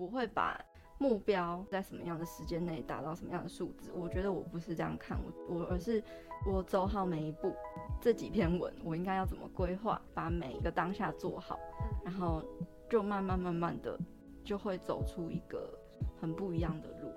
[0.00, 0.58] 不会把
[0.96, 3.92] 目标在什么样的时间内达到什么样的数字。
[3.94, 6.02] 我觉得我不是这样看，我我而是
[6.46, 7.52] 我走好每一步，
[8.00, 11.60] 这几篇文我应该要怎么规划，把每一个当下做好，
[12.02, 12.42] 然后
[12.88, 14.00] 就慢慢慢慢的
[14.42, 15.70] 就会走出一个
[16.18, 17.14] 很不一样的路。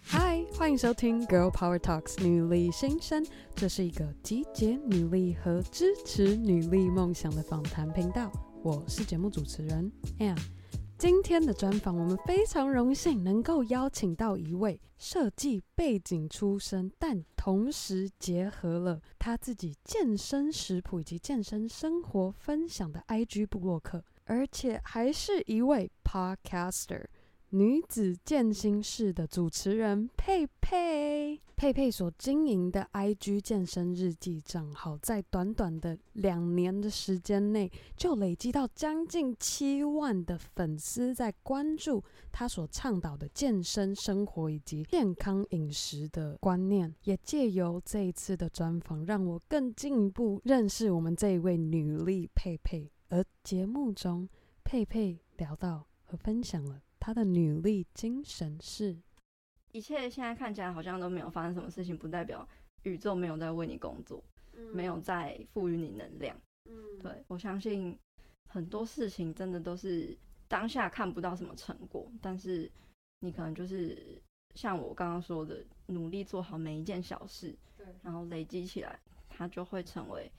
[0.00, 3.26] 嗨，欢迎收听 Girl Power Talks 女力新生，
[3.56, 8.30] 这是一个集结女力和支持女力梦想的访谈频道。
[8.62, 10.38] 我是节目主持人 Ann。
[10.98, 27.06] 今天的专访，我们非常荣幸能够邀请到一位设计背景出身，但同时结合了他自己健身食谱以及健身生活分享的 IG 部落客，而且还是一位 Podcaster。
[27.52, 42.00] 女子健心室的主持人佩佩，佩佩所经营的 IG 健身日记账号，在短短的两年的时间内，就累积到将近七万的粉丝在关注
[42.30, 46.94] 她所倡导的健身生活以及健康饮食的观念。
[47.02, 52.88] 也借由这一次的专访，让我更进一步认识我们这一位女力佩佩。
[53.08, 54.28] 而节目中，
[54.62, 56.80] 佩佩聊到和分享了。
[57.00, 58.96] 他的女力精神是，
[59.72, 62.46] 一切现在看起来好像都没有发生什么事情，不代表
[62.82, 66.36] 宇宙没有在为你工作，嗯、没有在赋予你能量。
[66.66, 67.98] 嗯，对，我相信
[68.48, 72.70] 很多事情真的都是当下看不到什么成果，但是
[73.20, 74.20] 你可能就是
[74.54, 80.30] 像我刚刚说的，努力做好每一件小事，对，然后累积起来，它就会成为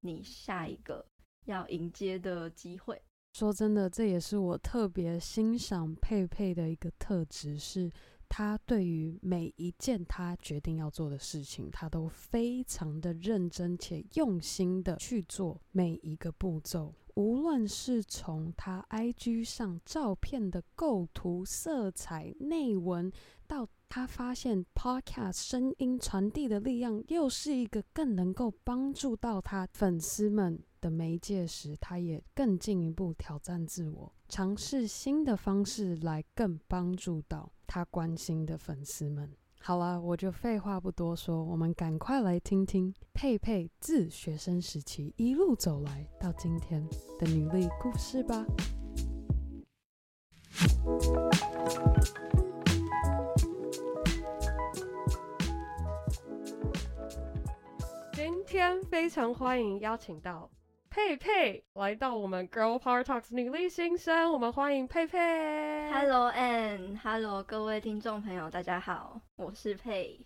[0.00, 1.04] 你下一个
[1.46, 3.00] 要迎接的机会。
[3.32, 7.90] 说真的，这也是我特别欣赏佩佩的一个特质，是
[8.28, 16.92] 她对于每一件她决定要做的事情，她都非常的认真且用心的去做每一个步骤。
[17.14, 23.10] 无论是从她 IG 上照片的构图、色彩、内文，
[23.46, 39.30] 到她发现 Podcast 声音传递的力量，又是一个更能够帮助到她粉丝们的媒介时，他也更进一步挑战自我，尝试新的方式来更帮助到他关心的粉丝们。
[39.62, 46.82] 好了，我就废话不多说，我们赶快来听听佩佩自学生时期一路走来到今天
[47.18, 48.46] 的女力故事吧。
[58.14, 60.50] 今天非常欢迎邀请到。
[60.90, 65.88] 佩佩来到我们 Girl Power Talks 女力新生，我们欢迎佩佩。
[65.92, 70.18] Hello Ann，Hello 各位听众朋友，大家好，我是佩。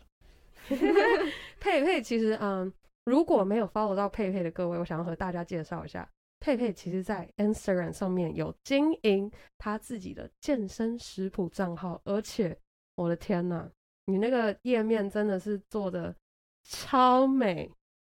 [1.60, 2.72] 佩佩其实，嗯，
[3.04, 6.08] 如果没有 follow 到佩佩的各位，我想要和大家介绍一下，
[6.40, 12.58] 佩佩其实在 Instagram 上面有经营她自己的健身食谱账号，而且
[12.94, 13.70] 我的天呐，
[14.06, 16.16] 你那个页面真的是做的
[16.62, 17.70] 超美。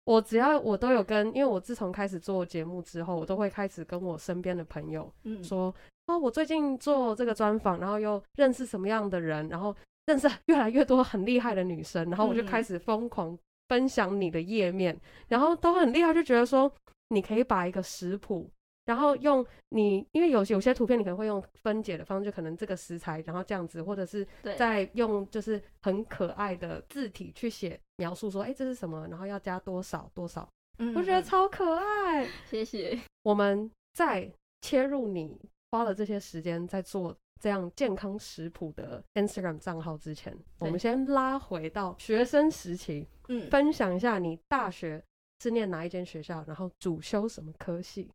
[0.06, 5.12] 我只要我都有跟，因为我自从开始做节目之后，我都会开始跟我身边的朋友
[5.42, 5.74] 说，
[6.06, 9.74] 嗯、哦，我最近做这个专访，然后又认识什么样的人，然后
[10.06, 13.36] 认识越来越多很厉害的女生，然后我就开始疯狂
[13.68, 16.72] 分享你的页面，嗯、然后都很厉害，就觉得说
[17.08, 18.48] 你可以把一个食谱。
[18.86, 24.26] 然后用你，因为有有些图片你可能会用分解的方式，就可能这个食材，然后这样子，或者是
[24.56, 30.48] 再用就是很可爱的字体去写描述说，哎，这是什么，然后要加多少多少，
[30.78, 32.26] 嗯，我觉得超可爱。
[32.48, 32.98] 谢谢。
[33.24, 34.30] 我们在
[34.62, 35.36] 切入你
[35.72, 45.02] 花了这些时间在做这样健康食谱的 Instagram 账号之前，我们先拉回到学生时期，嗯，分享一下你大学
[45.42, 48.08] 是念哪一间学校，然后主修什么科系。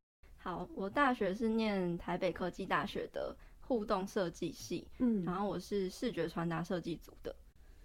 [0.43, 7.35] 好，我大学是念台北科技大学的互动设计系，嗯，然后我是视觉传达设计组的，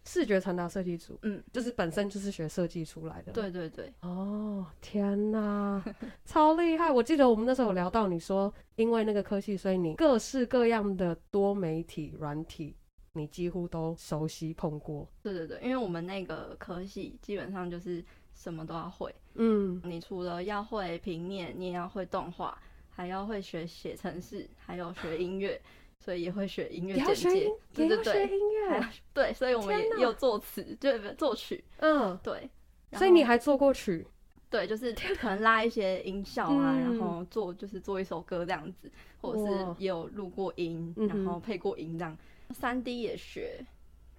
[0.05, 5.84] 视觉传达设计组，嗯，就是本身就是学设计出来的，对对对，哦，天哪，
[6.25, 6.91] 超厉害！
[6.91, 12.75] 我记得我们那时候有聊到，你说因为那个科系，所以你各式各样的多媒体软体，
[13.13, 18.03] 你几乎都熟悉碰过，对对对，因为我们那个科系基本上就是。
[18.36, 22.56] 什么都要会，嗯，你除了要会平面，你也要会动画，
[22.91, 25.60] 还要会学写程式，还有学音乐，
[25.98, 32.48] 所以也会学音乐简介，对对对，音乐，对，所以我们也有作词，就作曲，嗯，对，
[32.92, 34.06] 所以你还做过曲，
[34.50, 38.92] 对，就是可能拉一些音效啊，然后做就是做一首歌这样子，
[39.22, 42.16] 或者是也有录过音，然后配过音这样，
[42.50, 43.65] 三 D 也学，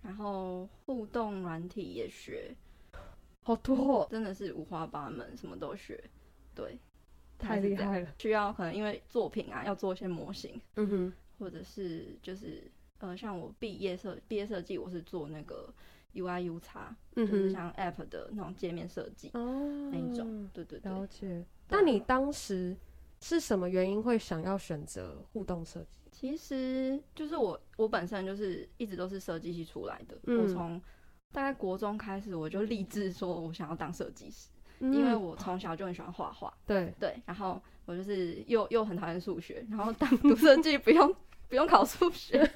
[0.01, 2.55] 然后互动软体也学。
[3.47, 6.03] 好多， 真的是五花八门，什么都学。
[6.53, 6.77] 对，
[7.37, 8.13] 太厉害了。
[8.19, 15.73] 需要可能因为作品啊要做一些模型，嗯哼，或者是就是呃像我毕业设毕业设计，我是做那个
[16.13, 16.61] UI UX，
[17.15, 20.91] 嗯，就是像 App 的那种界面设计哦那一种，对对对。
[20.91, 21.45] 了解。
[21.69, 22.75] 那你当时
[23.21, 25.99] 是什么原因会想要选择互动设计？
[26.11, 30.81] 其实就是我我本身就是一直都是设计系出来的，嗯、我从
[31.33, 34.49] 大概国中开始我就立志说我想要当设计师。
[34.79, 41.11] 因为我从小就很喜欢画画，对对，然后我就是又又很讨厌数学，然后当读设计不用
[41.49, 42.47] 不用考数学，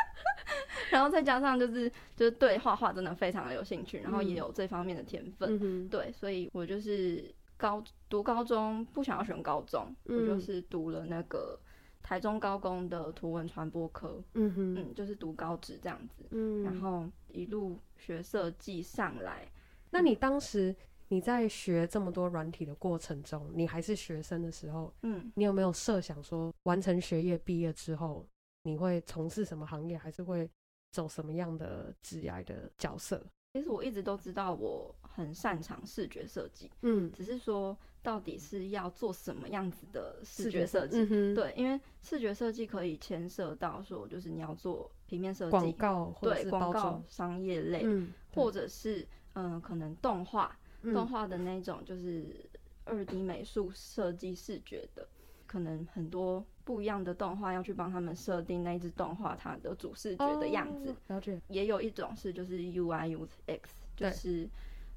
[0.90, 7.22] 然后再加上就是就是对画画真的非常的有兴趣，然后也有这方面的天分，嗯、对，所以我就是
[7.58, 11.60] 高读高中不想要选高中，嗯、我就是读了那个
[12.02, 19.46] 台中高工的图文传播科，嗯哼嗯，就是读高职这样子，嗯，然后一路学设计上来，
[19.90, 20.74] 那你当时？
[21.08, 28.26] 你在学这么多软体的过程中，你还是学生的时候，嗯，你有没有设想说，完成学业毕业之后，
[28.62, 30.48] 你会从事什么行业，还是会
[30.90, 33.22] 走什么样的职业的角色？
[33.52, 41.06] 其实我一直都知道我很擅长视觉设计，嗯，只是说到底是要做什么样子的视觉设计？
[41.10, 50.58] 嗯、对，因为视觉设计可以牵涉到说，就是你要做平面设计、广告，对，广告商业类，嗯，或者是嗯、呃，可能动画。
[50.82, 52.44] 动画的那种就是
[52.84, 55.06] 二 D 美术设计视觉的，
[55.46, 60.94] 可能很多不一样的动画要去帮他们设定那一只动画它的主视觉的样子。
[61.08, 61.40] 了解。
[61.48, 63.60] 也有一种是就是 UI UX，
[63.96, 64.48] 就是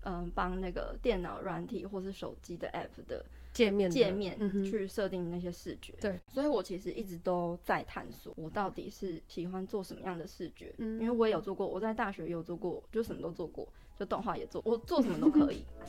[0.04, 5.94] 嗯帮那个电脑软体或是手机的 App 的界面界面去设定那些视觉。
[6.00, 6.20] 对。
[6.28, 10.74] 所以我其实一直都在探索，我到底是喜欢做什么样的视觉。
[10.78, 11.00] 嗯。
[11.00, 13.68] 因为我也有做过，我在大学也有做过，就什么都做过。
[13.98, 15.88] 就动画也做，我做什么都可以，嗯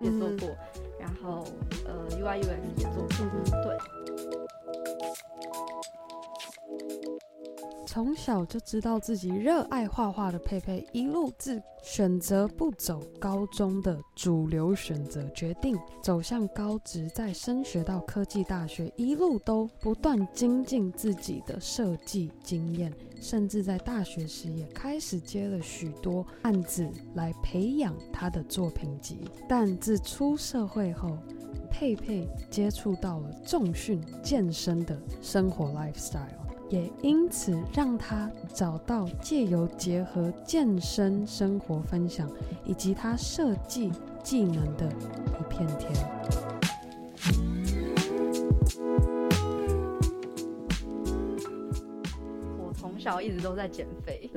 [0.00, 0.56] 也做过，
[0.98, 1.46] 然后
[1.84, 4.43] 呃，UI UX 也做过，对。
[4.66, 5.24] Música
[7.86, 29.18] 从小就知道自己热爱画画的佩佩，一路自选择不走高中的主流选择，决定走向高职，再升学到科技大学，一路都不断精进自己的设计经验，甚至在大学时也开始接了许多案子来培养他的作品集。
[29.48, 31.18] 但自出社会后，
[31.70, 36.43] 佩佩接触到了重训健身的生活 lifestyle。
[36.70, 42.28] 也因此让他找到借由结合健身生活分享
[42.64, 45.92] 以及他设计技能的一片天。
[52.58, 54.30] 我从小一直都在减肥，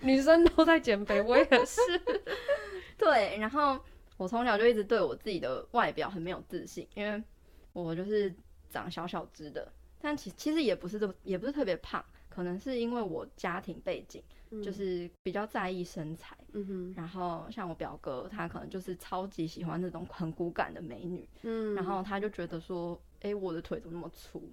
[0.00, 1.80] 女生都在减肥，我也是。
[2.98, 3.78] 对，然后
[4.16, 7.22] 我从小就一直对我自己的外表很没有自信，因为
[7.72, 8.34] 我就是
[8.68, 9.72] 长小小只的。
[10.06, 16.36] 但其其实也不是这么，也不是特别胖，可能是因为我家庭背景，嗯、就是比较在意身材。
[16.52, 16.94] 嗯哼。
[16.96, 21.28] 然后像我表哥，他可能就是超级喜欢那种很骨感的美女。
[21.42, 21.74] 嗯。
[21.74, 24.48] 然后他就觉得说，哎、欸，我的腿怎么那么粗？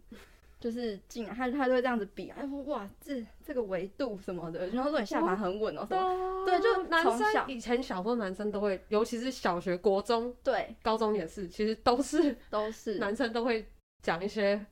[0.60, 6.46] 就是竟然他他就会这样子比，哎说哇，这这个维度什么的，然后说你下巴很稳哦、喔，什么？
[6.48, 13.64] 对，就男生以前小时候男生都会，尤其是小学、国中，对，高中也是，其实都是都是男生都会
[14.02, 14.66] 讲一些。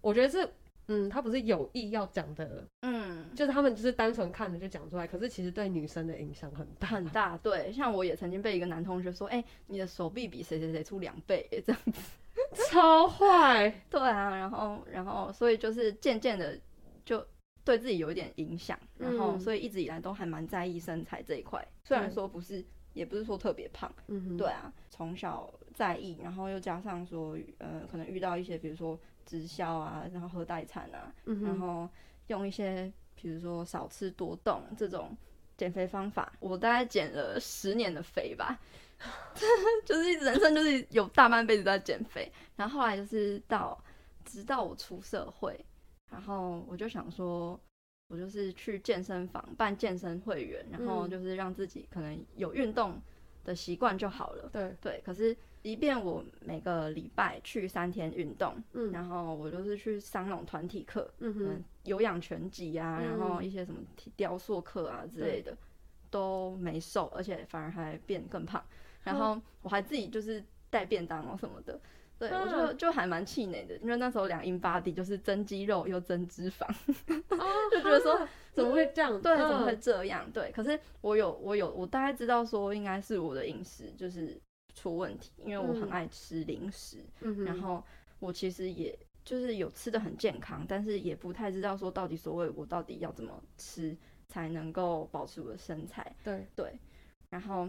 [0.00, 0.48] 我觉得是，
[0.88, 7.36] 嗯，他不是有意要讲的，嗯，就是他们就是单纯看着就讲出来，可是其实对女生的影响很大很大。
[7.38, 12.02] 对，像我也曾经被一个男同学说，哎、欸，你的手臂比谁谁谁粗两倍，这样子，
[12.70, 13.70] 超坏。
[13.90, 16.58] 对啊，然后然后所以就是渐渐的
[17.04, 17.24] 就
[17.64, 22.64] 对自己有一点影响，然后所以一直以来都还蛮在意身材这一块，虽然说不是，
[22.94, 28.98] 也不是说特别胖，嗯哼，对啊，从小在意，然后又加上说，呃，可能遇到一些比如说。
[29.30, 31.88] 直销啊，然后喝代餐啊，嗯、然后
[32.26, 35.16] 用一些比如说少吃多动这种
[35.56, 38.58] 减肥方法，我大概减了十年的肥吧，
[39.86, 43.80] 就是人生就是有大半辈子都在减肥，然后后来就是到
[44.24, 45.64] 直到我出社会，
[46.10, 47.56] 然后我就想说，
[48.08, 53.00] 我就是去健身房办健身会员，然后就是让自己可能有运动
[53.44, 54.48] 的习惯就好了。
[54.52, 54.74] 对。
[54.80, 55.36] 对，可是。
[55.62, 63.78] 即便我每个礼拜去三天运动，嗯，然后我就是去上那种团体课，嗯哼，有氧拳击啊，嗯、然后一些什么
[64.16, 65.54] 雕塑课啊之类的，
[66.10, 68.64] 都没瘦，而且反而还变更胖。
[69.02, 71.78] 然后我还自己就是带便当哦什么的，
[72.18, 76.66] 对，我就就还蛮气馁的，因为那时候量 InBody 就是增肌肉又增脂肪，
[77.70, 79.20] 就觉得说 怎么会这样？
[79.20, 80.30] 对，怎么会这样？
[80.32, 84.40] 对，可是我有我有我大概知道说应该是我的饮食就是。
[84.72, 87.84] 出问题，因为我很爱吃零食，嗯、然后
[88.20, 93.94] 我其实也就是有吃的很健康，但是也不太知道说到底所谓我到底要怎么吃
[94.28, 96.14] 才能够保持我的身材。
[96.22, 96.78] 对对，
[97.28, 97.68] 然后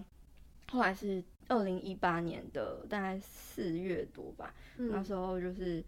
[0.72, 5.84] 后来是二零一八年的大概四月多吧，嗯、那时候就是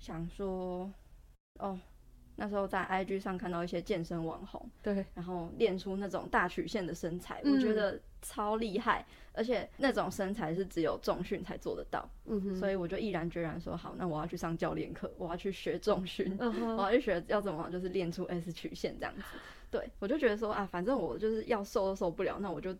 [0.00, 0.92] 想说，
[1.60, 1.78] 哦。
[2.36, 19.22] 那时候在 IG 上看到一些健身网红，对，然后练出那种大曲线的身材，嗯、我觉得超厉害，而且那种身材是只有重训才做得到，嗯哼，所以我就毅然决然说好，那我要去上教练课，我要去学重训，我要去学要怎么就是练出 S 曲线这样子，
[19.70, 22.76] 对，我就觉得说啊，反正我就是要瘦都瘦不了，那我就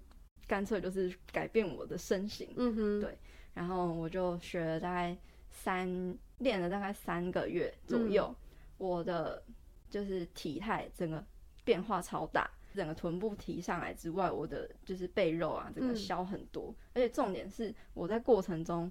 [0.49, 3.16] 干脆就是改变我的身形，嗯哼，对，
[3.54, 5.16] 然后我就学了大概
[5.49, 8.26] 三练了大概三个月左右。
[8.26, 8.37] 嗯
[8.85, 9.43] 我的
[9.88, 11.25] 就是体态整个
[11.64, 18.91] 变化超大，整个臀部提上来之外，我的就是背肉啊，整个消很多，嗯、而且重点是我在过程中，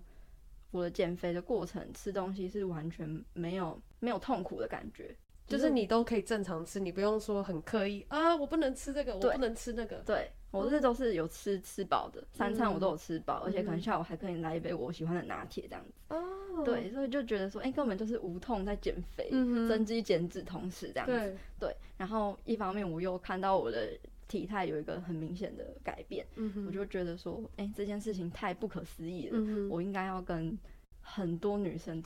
[0.72, 5.16] 我的减肥的过程吃东西是完全没有没有痛苦的感觉，
[5.48, 10.30] 就是你都可以正常吃，你不用说很刻意啊，我不能吃这个，我不能吃那个，对。
[10.52, 15.92] 我这都是有吃吃饱的，三餐我都有吃饱，而且可能下午还可以来一杯我喜欢的拿铁这样子。
[16.10, 19.32] 哦，对，所以就觉得说，哎，根本就是无痛在减肥，
[19.68, 21.36] 增肌减脂同时这样子。
[21.60, 23.98] 对，然后一方面我又看到我的
[24.28, 26.24] 体态有一个很明显的改变，
[26.68, 30.56] 我就觉得说，哎，这件事情太不可思议了，我应该要跟
[31.02, 32.00] 很多女生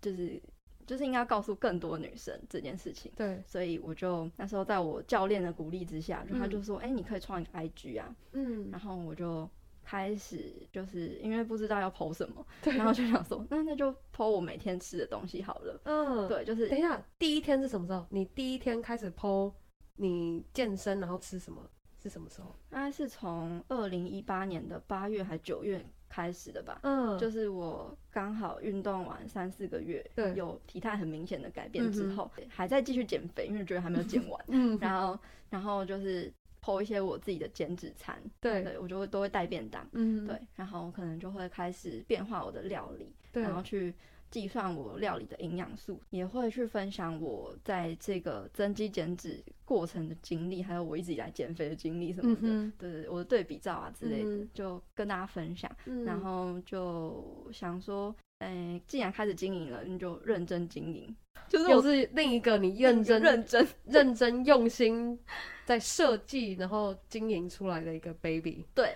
[0.00, 0.40] 就是。
[0.86, 9.48] 就是应该告诉更多女生这件事情，对，所以我就那时候在我教练的鼓励之下，就他就说，哎、嗯欸，你可以创一个 IG 啊，嗯，然后我就
[9.84, 18.06] 开始就是因为不知道要 po 什么，对然后就想说，那那就 po 我每天吃的东西好了，嗯，对，就是等一下，第一天是什么时候？
[18.10, 19.52] 你第一天开始 po
[19.96, 21.62] 你健身然后吃什么？
[22.02, 22.54] 是什么时候？
[22.68, 25.84] 大概是从二零一八年的八月还九月。
[26.12, 36.30] 开始的吧，嗯，就是我刚好运动完三四个月，对，有体态很明显的改变之后，嗯、还在继续减肥，因为觉得还没有减完，嗯， 然后，然后就是
[36.62, 43.94] po 一些我自己的减脂餐，对，对我就会都会带便当，嗯，对，然后可能就会开始变化我的料理，对，然后去。
[44.32, 55.70] 计算我料理的营养素，也会去分享我在这个增肌减脂过程的经历，还有我一直以来减肥的经历什么的，嗯、哼对，我的对比照啊之类的，嗯、就跟大家分享。
[55.84, 61.14] 嗯、然后就想说，哎、欸，既然开始经营了，你就认真经营，
[61.48, 65.18] 就是又是另一个你认真、 认真、认真用心
[65.66, 68.64] 在设计，然后经营出来的一个 baby。
[68.74, 68.94] 对，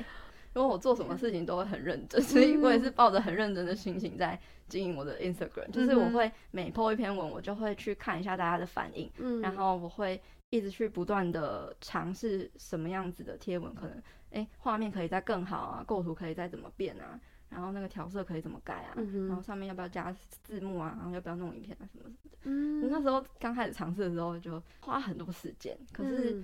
[0.57, 4.37] 因为我做什么事情都会很认真，所以我也是抱着很认真的心情在。
[4.69, 10.21] 经营我的 Instagram，就是我会每 po 一篇文，我就会去看一下大家的反应，嗯、然后我会
[10.51, 17.17] 一直去不断的尝试什么样子的贴文，可能哎画面可以再更好啊，构图可以再怎么变啊，
[17.49, 22.39] 然后那个调色可以怎么改啊，嗯、然后上面要不要加字幕啊，然后要不要弄影片啊什么什么的。
[22.43, 26.43] 嗯，那时候刚开始尝试的时候就花很多时间，可是。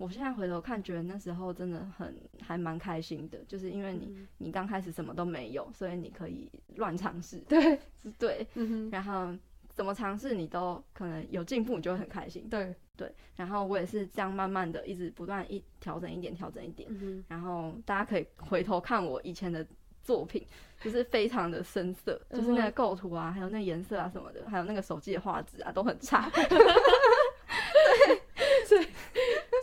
[0.00, 7.78] 嗯我现在回头看，觉得那时候真的很还蛮开心的，就是因为你、嗯、你刚开始什么都没有，所以你可以乱尝试，对，
[8.18, 8.46] 对，
[8.90, 9.28] 然后
[9.74, 13.14] 怎么尝试你都可能有进步，你就会很开心，对对。
[13.36, 19.66] 然后我也是这样慢慢的一直不断一调整一点，调整一点，嗯、然后大家可以回头看我以前的
[20.02, 20.46] 作品，
[20.80, 26.48] 就是非常的生涩，嗯、哼就是那个构图啊，还有那颜色啊什么的，还有那个手机的画质啊都很差，对。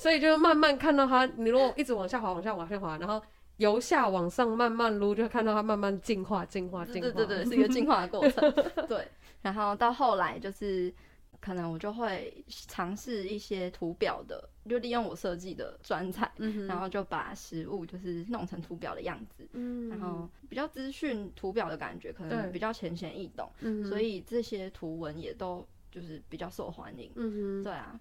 [0.08, 3.22] 所以就慢慢看到它，你如果一直往下滑，往下往下滑，然后
[3.58, 7.12] 由下往上慢慢撸，就会看到它慢慢进化、进化、进化。
[7.12, 8.50] 对对对，是一个进化的过程。
[8.88, 9.06] 对，
[9.42, 10.94] 然后到后来就是，
[11.42, 27.12] 可能我就会尝试一些图表的，就利用我设计的专才，嗯、然后就把食物就是弄成图表的样子，嗯、然后比较资讯图表的感觉，可能比较浅显易懂，对所以这些图文也都就是比较受欢迎。
[27.18, 28.00] 嗯哼，对啊。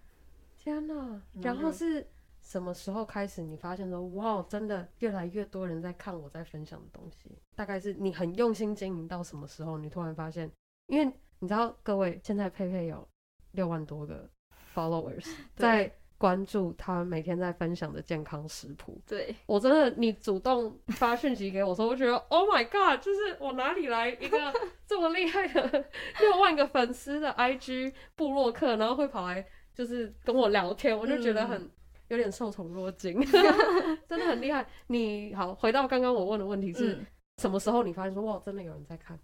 [0.67, 2.05] 天呐，然后是
[2.41, 3.41] 什么时候开始？
[3.41, 7.31] 你发现说，哇，真的越来越多人在看我在分享的东西。
[7.55, 9.79] 大概是你很用心经营到什么时候？
[9.79, 10.51] 你突然发现，
[10.89, 11.05] 因为
[11.39, 13.07] 你知道，各位现在佩佩有
[13.53, 14.29] 六万多个
[14.75, 19.01] followers 在关注他每天在分享的健康食谱。
[19.07, 24.53] 对，我真的，你主动发讯息给我说，我觉得 Oh my God，就是我哪里来一个
[24.85, 25.85] 这么厉害的
[26.19, 29.47] 六万个粉丝的 IG 部落客，然后会跑来。
[29.77, 31.71] 就是跟我聊天，我就觉得很
[32.09, 34.67] 有点受宠若惊，嗯、 真的很厉害。
[34.87, 37.07] 你好，回到刚刚我问的问题是，嗯、
[37.43, 39.19] 什么时候你发现说哇，真的有人在看？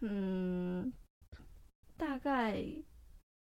[0.00, 0.92] 嗯，
[1.96, 2.62] 大概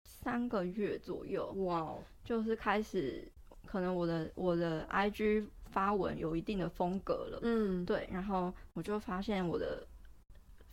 [0.04, 1.52] 三个月左右。
[1.66, 1.94] 哇，
[2.24, 3.30] 就是开始，
[3.66, 9.86] 可能我的我的 IG 发文有一定的风格了，嗯，对，然后我就发现我的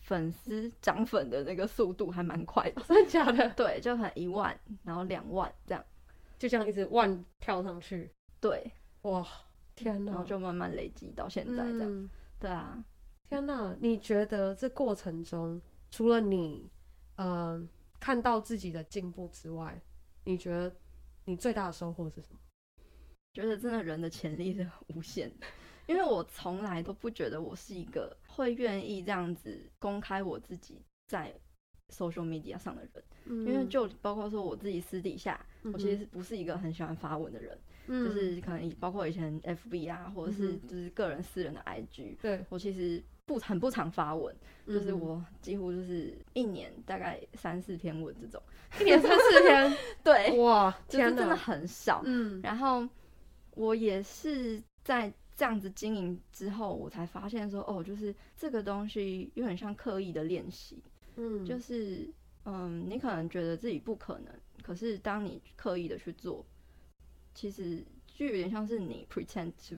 [0.03, 3.49] 粉丝涨粉的那个速度还蛮快的， 真的假的？
[3.55, 5.83] 对，就很一万，然后两万这样，
[6.37, 8.71] 就这样一直万跳上去，对，
[9.03, 9.25] 哇，
[9.75, 12.83] 天哪，然后就慢慢累积到现在这样，嗯、对啊，
[13.29, 16.69] 天哪，你觉得这过程中除了你，
[17.15, 17.67] 嗯、呃，
[17.99, 19.81] 看到自己的进步之外，
[20.25, 20.75] 你觉得
[21.25, 22.39] 你最大的收获是什么？
[23.33, 25.47] 觉得真的人的潜力是无限的，
[25.85, 31.33] 因为我从来都不觉得我是一个会愿意这样子公开我自己在
[31.89, 44.35] social media 上的人，嗯、因为就包括说我自己私底下，嗯、我其实不是一个很喜欢发文的人，嗯、就是可能包括以前 FB 啊，或者是就是个人私人的 IG，对、嗯、我其实不很不常发文，
[44.65, 48.41] 嗯、就是我几乎就是一年大概三四篇文这种，
[48.79, 52.87] 一年三四篇， 对，哇，就是真的很少，嗯，然后。
[53.55, 60.81] 我也是在这样子经营之后，我才发现说，哦，就是这个东西有点像刻意的练习，
[61.15, 62.07] 嗯，就是，
[62.45, 66.45] 嗯，你可能觉得自己不可能，可是当你刻意的去做，
[67.33, 69.75] 其实就有点像是你 pretend to，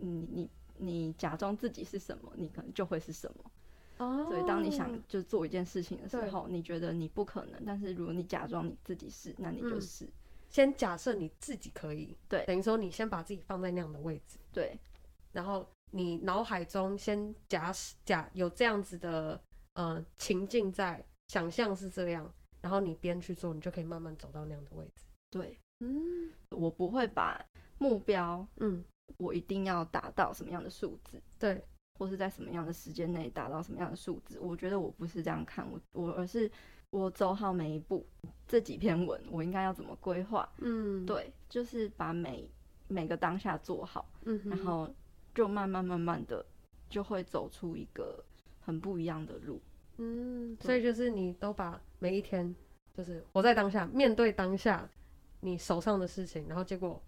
[0.00, 3.50] 你你你假装自己是什么，你可能就会是什么。
[3.98, 10.04] 哦，所以当你想就做一件事情的时候，你觉得你不可能，但是如果你假装你自己是，那你就是。
[10.04, 10.12] 嗯
[10.50, 14.76] 先假设你自己可以，对，等于说你先把自己放在那样的位置，对，
[15.30, 17.72] 然后你脑海中先假
[18.04, 19.40] 假有这样子的
[19.74, 22.28] 呃情境在，想象是这样，
[22.60, 25.04] 然后你边去做，你就可以慢慢走到那样的位置。
[25.30, 27.40] 对，嗯，我不会把
[27.78, 28.84] 目标，嗯，
[29.18, 31.64] 我一定要达到什么样的数字，对，
[31.96, 36.50] 或是在什么样的时间内达到什么样的数字，我觉得我不是这样看，我我而是。
[36.90, 38.04] 我走好每一步，
[38.48, 40.48] 这几篇文我应该要怎么规划？
[40.58, 42.50] 嗯，对，就是把每
[42.88, 44.92] 每个当下做好，嗯，然后
[45.32, 46.44] 就慢慢慢慢的
[46.88, 48.24] 就会走出一个
[48.58, 49.60] 很不一样的路。
[49.98, 52.52] 嗯，所以就是你都把每一天，
[52.92, 54.88] 就是活在当下，面对当下
[55.38, 57.00] 你手上的事情，然后结果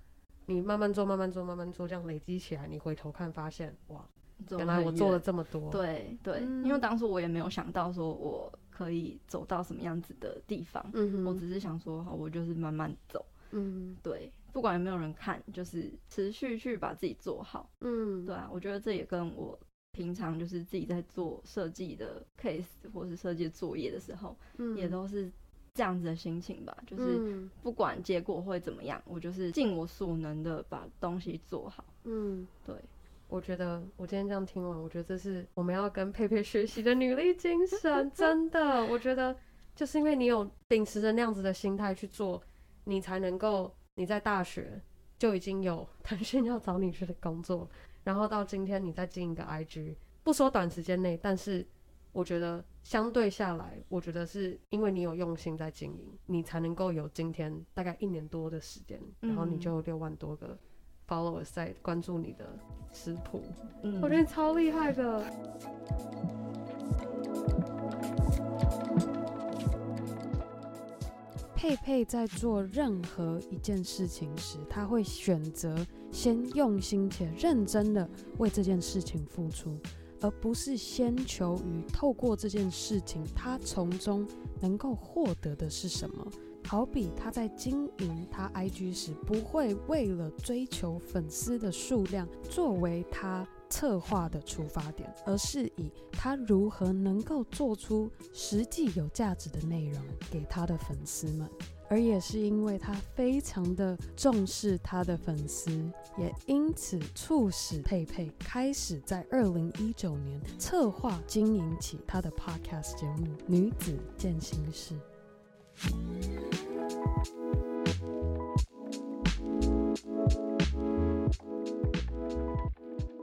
[0.47, 4.09] 你慢慢做，慢慢做，慢慢做，这样累积起来，你回头看发现，哇，
[4.51, 5.73] 原来我做了这么多。
[5.73, 8.53] 对对，嗯、因为当初我也没有想到说我。
[8.73, 10.85] 可以走到什么样子的地方？
[10.95, 13.25] 嗯，我只是想说，好，我就是慢慢走。
[13.51, 17.69] 嗯，对，不管有没有人看，就是持续去把自己做好。
[17.81, 19.59] 嗯，对啊，我觉得这也跟我
[19.93, 25.31] 平常就是自己在做设计的 case 或是设计作业的时候，嗯，也都是
[25.75, 26.75] 这样子的心情吧。
[26.87, 31.85] 就是不管结果会怎么样，我就是尽我所能的把东西做好。
[32.05, 32.75] 嗯，对。
[33.33, 38.85] 我觉得我今天这样听完，我觉得这是我们要跟佩佩学习的女力精神， 真的。
[38.85, 39.35] 我觉得
[39.75, 42.43] 就是因为你有秉持着那样子的心态去做，
[42.85, 44.79] 你才能够你在大学
[45.19, 47.67] 就已经有 腾讯要找你去的工作，
[48.05, 51.67] 然后到今天你再经营个 IG，不说短时间内，但是
[52.13, 60.59] 我觉得相对下来，我觉得是因为你有用心在经营，你才能够有今天大概一年多的时间，然后你就六万多个。
[61.09, 62.45] Followers 在关注你的
[62.93, 63.43] 食谱，
[63.83, 65.25] 嗯，我觉得超厉害的。
[71.55, 75.77] 佩佩在做任何一件事情时，他会选择
[76.11, 79.79] 先用心且认真的为这件事情付出，
[80.21, 84.27] 而不是先求于透过这件事情，他从中
[84.61, 86.27] 能够获得的是什么。
[86.67, 101.49] 好比他在经营他 IG 时，不会为了追求粉丝的数量作为他策划的出发点，而是以他如何能够做出实际有价值的内容给他的粉丝们。
[101.91, 105.71] 而也是因为他非常的重视他的粉丝，
[106.17, 114.95] 也因此促使佩佩开始在二零一九年策划经营起他的 Podcast 节目《女子健心室》。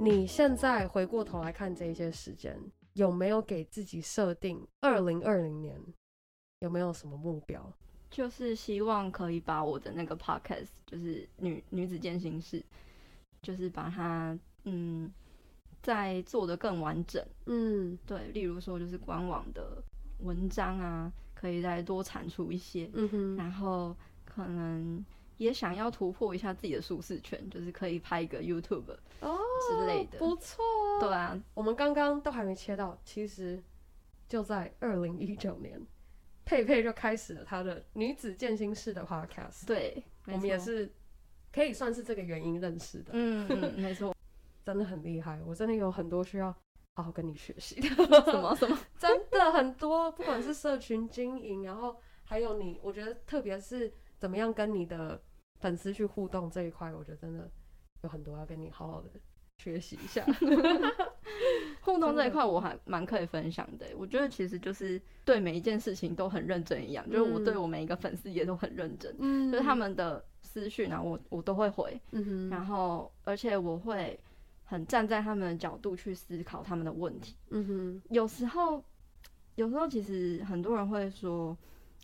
[0.02, 2.58] 你现在回过头来看这些时间，
[2.94, 5.80] 有没有给自己设定二零二零年
[6.60, 7.72] 有没有什么目标？
[8.10, 12.64] 就是希望可以把我的那个 podcast，就是女女子健心室，
[13.42, 15.12] 就是把它嗯
[15.82, 17.24] 再做得更完整。
[17.46, 19.84] 嗯，对，例如说就是官网的
[20.22, 21.12] 文章啊。
[21.40, 25.06] 可以再多产出一些，嗯哼，然后可能
[25.38, 30.62] 也想要突破一下自己的舒适圈，就是可以拍一个 YouTube 哦之类的，不错。
[31.00, 33.64] 对啊，我们刚刚都还没切到，其实
[34.28, 35.82] 就在二零一九年，
[36.44, 39.66] 佩佩就开始了她的女子健心室的 Podcast。
[39.66, 40.92] 对，我们也是
[41.54, 43.12] 可以算是这个原因认识的。
[43.14, 44.14] 嗯，嗯，没错。
[44.66, 46.54] 真的很厉害，我真的有很多需要
[47.00, 47.88] 好好跟你学习的。
[47.88, 48.78] 什么什么？
[49.00, 55.22] 真的很多，不管是社群经营，然后还有你，我觉得特别是怎么样跟你的
[55.62, 57.50] 粉丝去互动这一块，我觉得真的
[58.04, 59.10] 有很多要跟你好好的
[59.58, 60.26] 学习一下。
[61.82, 74.20] 互动这一块我还蛮可以分享的，我觉得其实就是对每一件事情都很认真一样，嗯、就是我对我每一个粉丝也都很认真，嗯，就是他们的私讯啊，我我都会回，嗯哼，然后而且我会
[74.70, 78.84] 很站在他们的角度去思考他们的问题，嗯哼，有时候
[79.56, 81.58] 有时候其实很多人会说，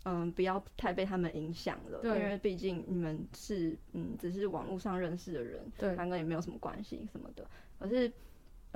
[0.03, 7.47] 嗯，不要太被他们影响了，对，因为毕竟你们是嗯只是网络上认识的人，对，两个也没有什么关系什么的，
[7.79, 8.11] 可是。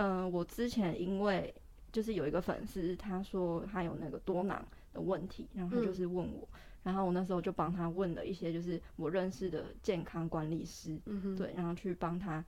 [0.01, 1.53] 嗯、呃，我之前因为
[1.91, 12.41] 就是有一个粉丝，他说他有那个多囊的问题，然后他就是问我，嗯、然后我那时候就帮他问了一些就是我认识的健康管理师，嗯哼，对，然后去帮他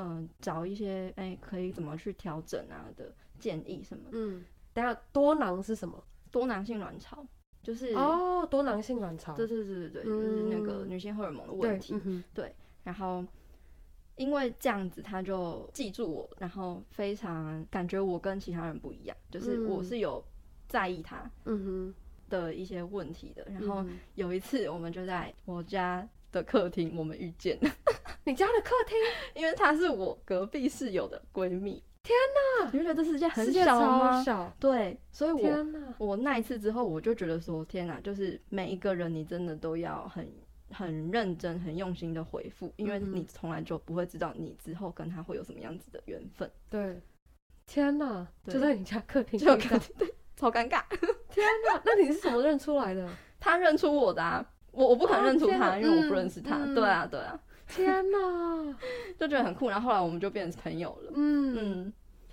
[0.00, 4.04] 嗯、呃、找一些哎、欸、可以怎么去调整啊的建议什么。
[4.12, 6.02] 嗯，等下多囊是什么？
[6.30, 7.26] 多囊性卵巢
[7.62, 11.94] 就是哦，多囊性卵巢，对对对对对，嗯、就是那个女性荷尔蒙的问题，
[12.34, 13.24] 对，然后。
[14.16, 20.22] 因为这样子，他就记住我，然后非常感觉我跟其他人不一样，就是我是有
[20.68, 21.30] 在意他
[22.28, 23.46] 的一些问题的。
[23.50, 23.82] 然后
[24.16, 27.70] 有一次，我们就在我家的客厅，我们遇见了。
[28.24, 28.96] 你家的客厅？
[29.40, 31.82] 因为她是我隔壁室友的闺蜜。
[32.02, 32.16] 天
[32.62, 32.70] 哪！
[32.72, 34.22] 你不觉得这世界很小吗？
[34.22, 34.52] 小。
[34.58, 40.30] 对，所以我天哪我那一次之后，我就觉得说，天哪，就是每一个人，你真的都要很。
[40.72, 46.48] 很认真、很用心的回复，因为你从来就不会知道你之后跟他会有什么样子的缘分。
[46.70, 47.00] 对，
[47.66, 50.84] 天哪，就在你家客厅，就客厅，对，超尴尬。
[51.28, 53.08] 天哪，那你是怎么认出来的？
[53.40, 56.56] 他认出我的啊，我我不可能认出他，哦、因为我不认识他。
[56.64, 57.38] 嗯、对啊，对啊。
[57.66, 58.76] 天哪，
[59.18, 59.68] 就觉得很酷。
[59.68, 61.12] 然后后来我们就变成朋友了。
[61.14, 61.92] 嗯嗯，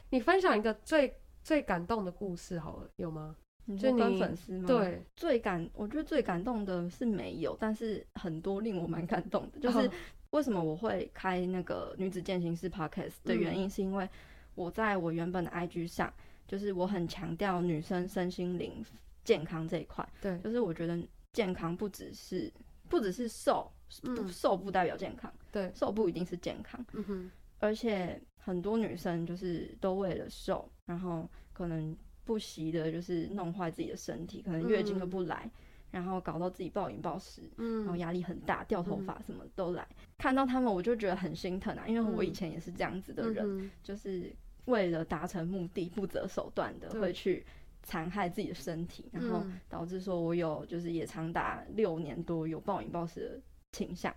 [0.09, 3.35] 你分享一个最最感动的故事好了，有吗？
[3.65, 4.63] 你就跟粉丝吗？
[4.65, 9.89] 对，最感，我觉得最感动的是没有，但是很多令我蛮感动的，就是
[10.31, 14.07] 为什么我会开那个女子健行室 podcast 的原因，是因为
[14.55, 16.11] 我在我原本的 IG 上，
[16.47, 18.83] 就是我很强调女生身心灵
[19.25, 20.97] 健康这一块，对，就是我觉得
[21.37, 22.51] 健康不只是
[22.89, 23.71] 不只是瘦，
[24.15, 31.95] 不瘦不代表健康，对，瘦不一定是健康，嗯哼，而且很多女生就是都为了瘦，然后可能。
[32.27, 35.51] 不惜的，就是弄坏自己的身体，可能月经都不来，嗯、
[35.91, 39.87] 然后搞到自己暴饮暴食，嗯、然后压力很大，掉头发什么都来。
[39.91, 44.29] 嗯、看到他们，我就觉得很心疼啊，因为我以前也是这样子的人，嗯、就是
[44.65, 47.45] 为了达成目的，不择手段的会去
[47.87, 54.13] 残害自己的身体，然后导致说我有就是也长达六年多有暴饮暴食的倾向。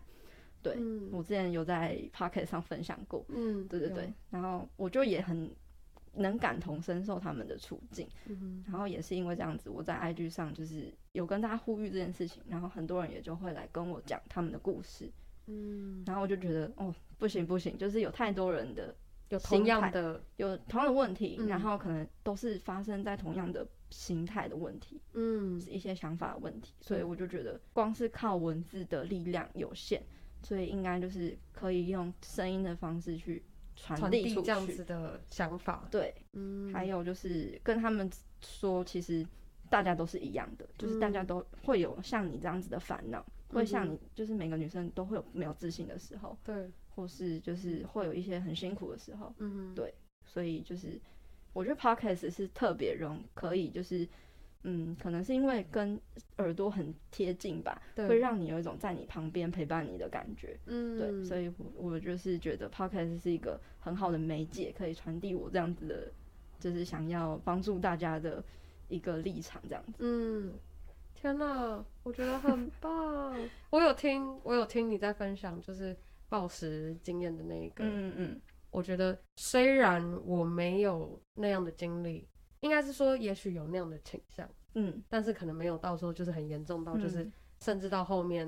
[0.61, 5.51] 对、嗯、我之前有在 Podcast 上分享过，嗯，对对对，然后我就也很。
[6.13, 15.09] 能感同身受他们的处境，嗯、然后也是因为这样子，我在 IG 上就是有跟大家呼吁这件事情，然后很多人也就会来跟我讲他们的故事，
[15.47, 18.93] 嗯，然后我就觉得哦，不行不行，就是有太多人的
[19.31, 30.01] 有同样的有同样的问题，嗯、然后可能都是发生在同样的心态的问题，嗯，是一些想法的问题，所以我就觉得光是靠文字的力量有限，
[30.43, 33.43] 所以应该就是可以用声音的方式去。
[33.77, 38.11] 传递出这样子的想法，对，嗯，还有就是跟他们
[38.43, 39.27] 说，其实
[39.71, 49.93] 大家都是一样的，嗯、就是大家都会有像你这样子的烦恼，嗯、会像你，就是每个女生都会有没有自信的时候，对，或是就是会有一些很辛苦的时候，嗯，对，
[50.27, 51.01] 所以就是
[51.55, 54.07] 我觉得 Podcast 是特别容可以就是。
[54.63, 55.99] 嗯，可能是因为跟
[56.37, 60.55] 耳朵很贴近吧，会让你有一种在你旁边陪伴你的感觉。
[60.67, 66.13] 嗯，对，所以我我就是觉得 Podcast 是一个很好的媒介，可以传递我这样子的，
[66.59, 68.45] 就是想要帮助大家的
[68.89, 69.95] 一个立场，这样子。
[70.01, 70.53] 嗯，
[71.15, 73.35] 天哪，我觉得很棒。
[73.71, 75.97] 我有听，我有听你在分享，就是
[76.31, 77.85] 暴食经验的那一个。
[77.85, 78.41] 嗯嗯，
[78.71, 82.27] 我觉得虽然我没有那样的经历。
[82.61, 87.27] 应该是说，也许有那样的倾向，嗯，但是可能没有到时候就是很严重到，就是
[87.63, 88.47] 甚至到后面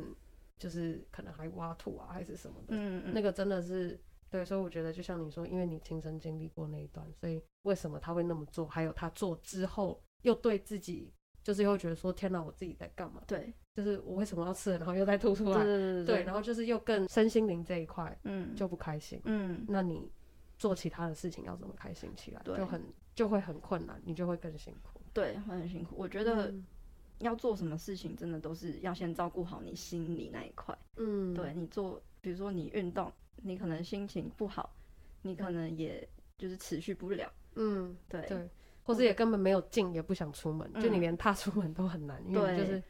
[0.58, 8.66] 就是可能还挖土啊，还是什么的，嗯嗯，那个真的是对，所以我觉得就像你说，因为你亲身经历过那一段，所以为什么他会那么做？
[8.66, 11.10] 还有他做之后又对自己，
[11.42, 13.22] 就是又觉得说天哪，我自己在干嘛？
[13.26, 15.64] 对，就是我为什么要吃，然后又再吐出来，
[16.04, 20.10] 对然后就是又更身心灵这一块，嗯，就不开心，嗯，那你
[20.58, 22.40] 做其他的事情要怎么开心起来？
[22.44, 22.82] 对，就很。
[23.14, 24.98] 就会很困难，你就会更辛苦。
[25.12, 25.94] 对，会很辛苦。
[25.98, 26.50] 我觉得
[27.18, 30.74] 要做什么事情，真的都是要先照顾好你心里那一块。
[30.96, 34.74] 嗯，对，你做，比如说你运动，你可能心情不好，
[35.20, 36.08] 你可能也
[36.38, 37.30] 就是持续不了。
[37.56, 38.48] 嗯，对对，
[38.82, 42.82] 或者也根本没有劲，也不想出门，就你连踏出门都很难，因为就是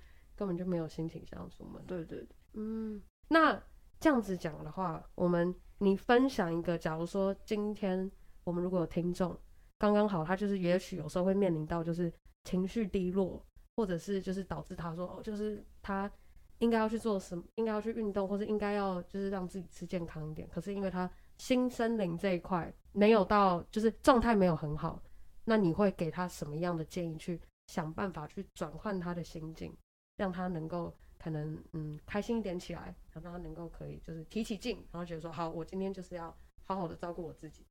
[0.42, 1.81] 根本就没有心情想要出门。
[1.87, 3.57] 对对对，嗯，那
[4.00, 8.11] 这样子讲的话，我们你分享一个，假如说今天
[8.42, 9.38] 我们如果有听众，
[9.78, 13.40] 刚刚好他就是也许有时候会面临到就是情绪低落，
[13.76, 16.11] 或者是就是导致他说哦，就是他。
[16.59, 17.42] 应该要去做什么？
[17.57, 20.48] 应该要去运动，或是应该要就是让自己吃健康一点。
[20.48, 25.02] 可是因为他心身灵这一块没有到，就是状态没有很好，
[25.44, 27.16] 那你会给他什么样的建议？
[27.16, 29.76] 去想办法去转换他的心境，
[30.16, 37.64] 让他能够可能嗯开心一点起来，让他能够可以就是提起劲，然后觉得说好，我今天就是要好好的照顾我自己。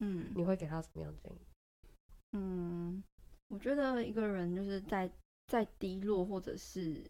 [0.00, 1.38] 嗯，你会给他什么样的建议？
[2.32, 3.02] 嗯，
[3.48, 5.10] 我觉得一个人就是在
[5.46, 7.04] 在低落或者是。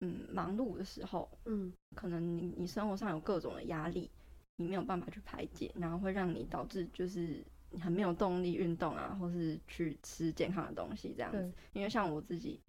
[0.00, 4.10] 嗯，忙碌的时候，嗯，可能你你生活上有各种的压力，
[4.56, 11.50] 你没有办法去排解，然后会让你导致就是你很没有动力运动啊，或是去吃健康的东西这样子。
[11.72, 12.60] 因为像我自己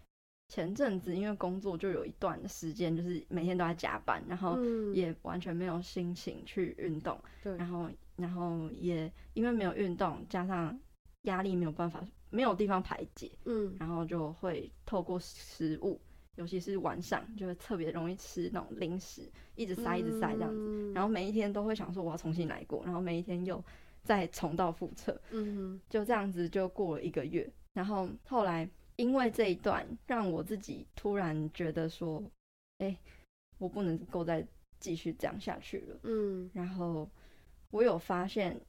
[0.48, 4.58] 前阵子因为工作就有一段时间就是每天都在加班，然后
[4.92, 10.78] 也完全没有心情去运动，对，然后然后也因为没有运动，加上
[11.22, 16.00] 压力没有办法没有地方排解，嗯，然后就会透过食物。
[16.36, 23.64] 尤其是晚上，就会特别容易吃那种零食，一直塞一直塞这样子，嗯、然后每一天都会想说我要重新来过，然后每一天又
[24.02, 32.22] 再重蹈覆辙，嗯哼，就这样子就过了一个月，然后后来因为这一段，让我自己突然觉得说，
[32.78, 32.98] 哎、欸，
[33.58, 34.46] 我不能够再
[34.80, 37.08] 继续这样下去了，嗯，然后
[37.70, 38.60] 我有发现，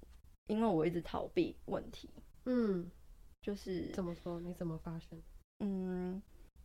[0.47, 2.09] 因为我一直逃避问题，
[2.45, 2.89] 嗯，
[3.41, 4.39] 就是怎么说？
[4.39, 5.21] 你怎么发现？
[5.59, 6.21] 嗯。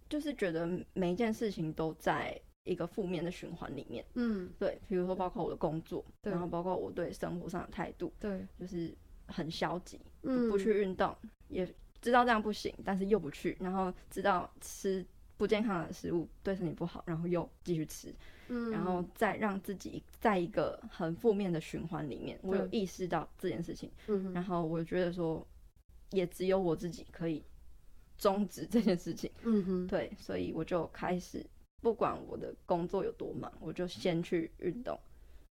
[0.09, 8.95] 就是觉得每一件事情都在一个负面的循环里面，嗯，对，比如说包括我的工作，对然后包括我对生活上的态度，对，就是
[9.27, 11.17] 很消极，嗯，不去运动，
[11.49, 11.67] 也
[12.03, 15.03] 知道这样不行，但是又不去，然后知道吃
[15.39, 18.15] 不健康的食物对身体不好，然后又继续吃，
[18.49, 25.47] 嗯，然后再让自己在一个很负面的循环里面，我有意识到这件事情，嗯，然后我觉得说，
[26.11, 27.43] 也只有我自己可以。
[28.19, 31.45] 终止这件事情，嗯哼，对，所以我就开始，
[31.81, 34.97] 不管我的工作有多忙，我就先去运动，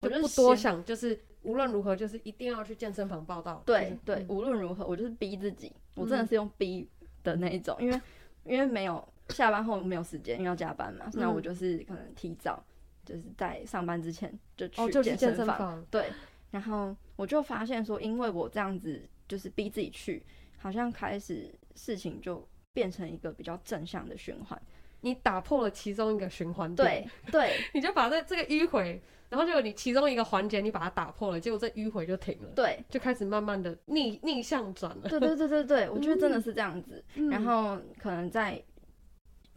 [0.02, 3.62] 就不多想，就是无论如何，就是一定要去健身房报道。
[3.66, 6.88] 对对，无论如何，我就是逼自己，我真的是用逼
[7.24, 8.02] 的那一种，因为
[8.44, 12.64] 因为没有下班后没有时间，因为要加班嘛，那我就是可能提早，
[13.06, 15.86] 就是在上班之前就去健身房。
[15.90, 16.12] 对，
[16.52, 20.24] 然后我就发现说，因为我这样子就是逼自己去，
[20.58, 22.48] 好像开始事情就。
[22.72, 24.62] 变成一个比较正向的循环，
[25.02, 37.04] 你打破了其中一个循环，对对， 你就把这这个迂回，然后就你其中一个环节你把它打破了，结果这迂回就停了，对，就开始慢慢的逆逆向转了，对对对对对， 我觉得真的是这样子。
[37.16, 38.62] 嗯、然后可能在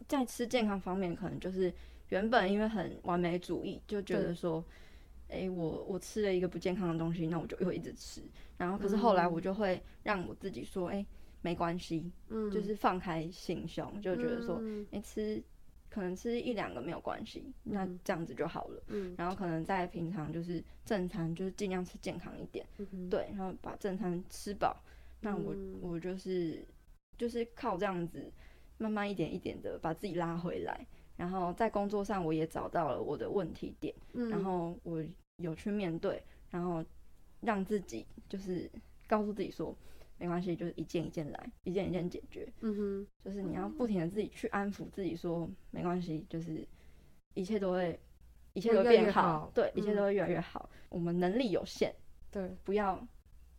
[0.07, 1.73] 在吃健康方面，可能就是
[2.09, 4.63] 原本因为很完美主义，就觉得说，
[5.27, 8.21] 哎对，我我吃了一个不健康的东西，那我就会一直吃，
[8.57, 11.05] 然后可是后来我就会让我自己说，哎。
[11.43, 15.43] 没关系，嗯，就是放开心胸，就觉得说，你、吃
[15.89, 24.81] 可能吃一两个没有关系，嗯、那这样子就好了，嗯，然后可能在平常就是正餐就是尽量吃健康一点，嗯，对，然后把正餐吃饱，
[25.19, 26.65] 那我、嗯、我就是
[27.17, 28.31] 就是靠这样子
[28.77, 35.03] 慢慢一点一点的把自己拉回来，然后在工作上我也找到了我的问题点，嗯，然后我
[35.35, 36.81] 有去面对，然后
[37.41, 38.71] 让自己就是
[39.09, 39.75] 告诉自己说。
[40.23, 42.47] 没关系，就是一件一件来，一件一件解决。
[42.61, 46.65] 嗯哼，就是你要不停的自己去安抚自己，说没关系，就是
[47.33, 47.99] 一切都会，
[48.53, 49.51] 一切都会变好。
[49.53, 50.69] 对，嗯、一切都会越来越好。
[50.87, 51.93] 我们能力有限，
[52.31, 53.05] 对，不要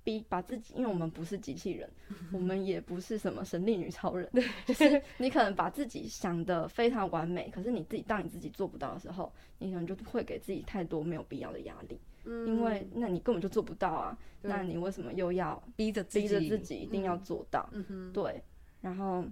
[0.03, 1.87] 逼把自己，因为我们不是机器人，
[2.33, 4.27] 我们也不是什么神力女超人。
[4.33, 12.01] 对，就是你可能把自己想的非常完美，可是你自己当你自己做不到的时候，你可能就会给自己太多没有必要的压力。
[12.25, 17.69] 嗯，因为那你根本就做不到啊，对那你为什么又要逼着逼着自己一定要做到？
[17.73, 18.43] 嗯哼，对，
[18.81, 19.25] 然后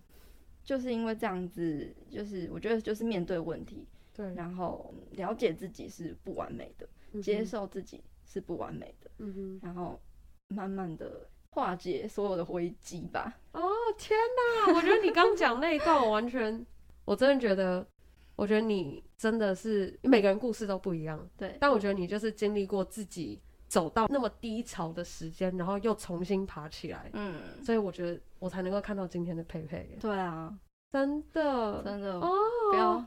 [0.65, 10.01] 就是因为这样子，就是我觉得就是面对问题，对，然后了解自己是不完美的，嗯、接受自己是不完美的，嗯哼，然后
[10.49, 13.39] 慢慢的化解所有的危机吧。
[13.53, 13.61] 哦
[13.99, 14.19] 天
[14.67, 16.65] 哪，我觉得你刚讲那一段，我完全，
[17.05, 17.87] 我真的觉得。
[18.35, 21.57] 我觉得你真的是每个人故事都不一样，对。
[21.61, 27.41] 但我觉得你就是经历过自己走到那么低潮的时间，然后又重新爬起来，嗯。
[27.65, 29.97] 所以我觉得我才能够看到今天的佩佩。
[30.01, 30.53] 对啊，
[30.91, 32.33] 真的，真的哦。
[32.73, 33.07] 不要，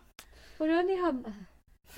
[0.58, 1.22] 我觉得你很，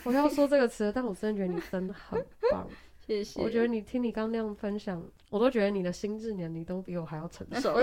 [0.03, 2.19] 我要说这个词，但我真的觉得你真的很
[2.51, 2.67] 棒。
[3.05, 3.39] 谢谢。
[3.39, 4.99] 我觉得你听你刚那样分享，
[5.29, 7.79] 我都觉得你的心智年龄都比我还要成熟，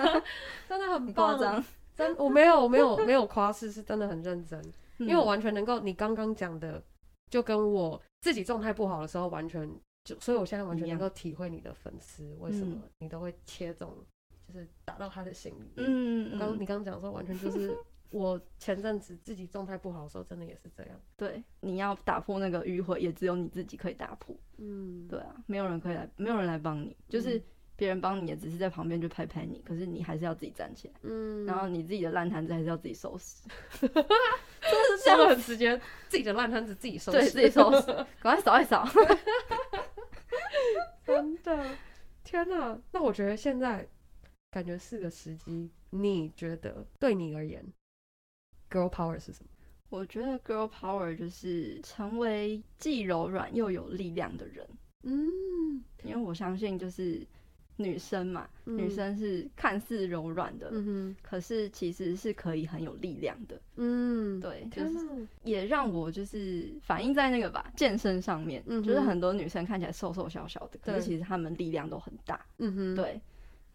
[0.66, 1.62] 真的很夸张。
[1.94, 6.82] 真我没有我没有没有夸饰，是真的很认真，嗯、因为我完全能够你刚刚讲的，
[7.30, 9.68] 就跟我自己状态不好的时候完全
[10.04, 13.94] 就，所以我现在完全能够体会你的粉丝为什么你都会切中，
[14.46, 15.72] 就是打到他的心里。
[15.76, 17.76] 嗯，刚你刚刚讲说完全就是。
[18.10, 20.96] 我前阵子自己状态不好的时候，真的也是这样。
[21.16, 24.36] 对，你要打破那个迂回，也只有你自己可以打破。
[24.58, 27.42] 嗯，对啊，没有人可以来，没有人来帮你，就是
[27.76, 30.94] 别人帮你也只是在旁边就拍拍你，可是你还是要自己站起来。
[31.02, 33.42] 嗯，然后你自己的烂摊子还是要自己收拾。
[33.80, 37.86] 真的是这样，很直接，自己的烂摊子自己收拾，对，自己收拾，
[38.20, 38.86] 赶快扫一扫。
[41.04, 41.76] 真的，
[42.22, 42.78] 天哪！
[42.92, 43.86] 那我觉得现在
[44.50, 47.64] 感觉是个时机，你觉得对你而言
[48.70, 49.50] ？Girl power 是什么？
[49.90, 54.66] 我觉得 girl power 就是成为既柔软又有力量的人。
[55.02, 57.24] 嗯，因为我相信就是
[57.76, 63.60] 女生嘛，嗯、女生是看似柔软的，嗯、可是其实是可以很有力量的。
[63.76, 72.44] 嗯，对，就是也让我就是反映在那个吧健身上面，嗯、就是很多女生看起来瘦瘦小小的，可是其实她们力量都很大。
[72.58, 73.20] 嗯哼，对。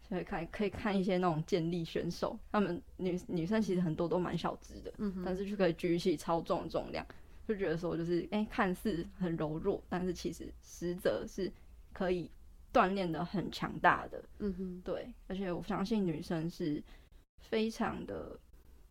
[0.08, 4.92] 所以看，可以看一些那种健力选手，他们女女生其实很多都蛮小只的，
[5.24, 7.06] 但是就可以举起超重的重量，
[7.46, 11.48] 就觉得说就是哎、欸，看似很柔弱，但是其实实则是
[11.92, 12.28] 可以
[12.72, 14.22] 锻炼的很强大的。
[14.38, 16.82] 嗯哼，对，而且我相信女生是
[17.38, 18.38] 非常的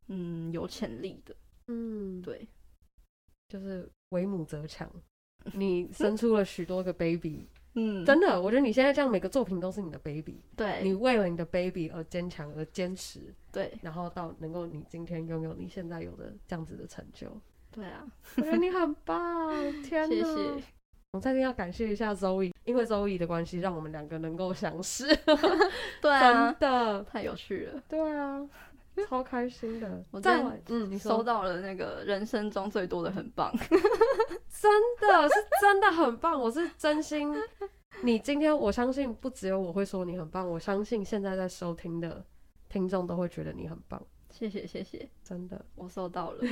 [0.08, 1.36] 嗯有潜力的。
[1.68, 2.48] 嗯，对，
[3.48, 4.92] 就是为母则强，
[5.54, 7.48] 你生出了许多个 baby。
[7.76, 17.32] 嗯，真的，我觉得你现在这样每个作品都是你的 baby，对，你为了你的 baby 而坚强而坚持，对，然后到能够你今天拥有你现在有的这样子的成就，
[17.70, 20.79] 对啊， 我觉得你很棒，天哪，谢谢。
[21.14, 25.08] 我再一定要感谢一下 Zoe，因为 Zoe 的关系，让我们两个能够相识，
[26.02, 28.48] 对啊， 真的太有趣了，对啊。
[29.08, 37.34] 超开心的， 我在嗯，你收到了那个人生中最多的很棒，真的是真的很棒，我是真心。
[38.02, 42.24] 你今天我相信不只有我会说你很棒，我相信现在在收听的
[42.68, 44.02] 听众都会觉得你很棒。
[44.30, 46.44] 谢谢谢谢，真的我收到了。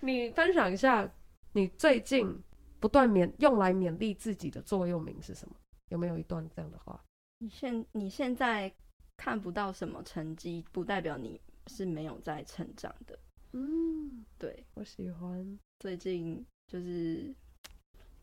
[0.00, 1.10] 你分享一下
[1.52, 2.38] 你最近
[2.82, 5.54] 不断勉用来勉励自己的座右铭是什么？
[5.88, 7.00] 有没有一段这样的话？
[7.38, 8.70] 你现你现在。
[9.14, 13.16] 看不到什么成绩，不代表你是没有在成长的。
[13.52, 15.58] 嗯，对，我喜欢。
[15.78, 17.32] 最近就是